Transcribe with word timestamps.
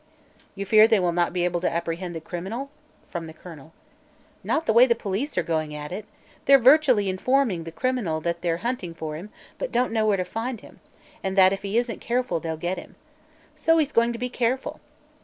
"You 0.55 0.65
fear 0.65 0.87
they 0.87 0.99
will 0.99 1.11
not 1.11 1.31
be 1.31 1.45
able 1.45 1.61
to 1.61 1.69
apprehend 1.71 2.15
the 2.15 2.21
criminal?" 2.21 2.71
from 3.11 3.27
the 3.27 3.33
colonel. 3.35 3.71
"Not 4.43 4.65
the 4.65 4.73
way 4.73 4.87
the 4.87 4.95
police 4.95 5.37
are 5.37 5.43
going 5.43 5.75
at 5.75 5.91
it. 5.91 6.05
They're 6.45 6.57
virtually 6.57 7.07
informing 7.07 7.65
the 7.65 7.71
criminal 7.71 8.19
that 8.21 8.41
they're 8.41 8.57
hunting 8.65 8.95
for 8.95 9.15
him 9.15 9.29
but 9.59 9.71
don't 9.71 9.91
know 9.93 10.07
where 10.07 10.17
to 10.17 10.25
find 10.25 10.61
him, 10.61 10.79
and 11.23 11.37
that 11.37 11.53
if 11.53 11.61
he 11.61 11.77
isn't 11.77 12.01
careful 12.01 12.39
they'll 12.39 12.57
get 12.57 12.79
him. 12.79 12.95
So 13.55 13.77
he's 13.77 13.91
going 13.91 14.11
to 14.11 14.17
be 14.17 14.29
careful. 14.31 14.79